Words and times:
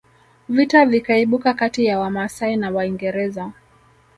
Vita 0.49 0.85
vikaibuka 0.85 1.53
kati 1.53 1.85
ya 1.85 1.99
Wamasai 1.99 2.55
na 2.57 2.71
Waingereza 2.71 3.51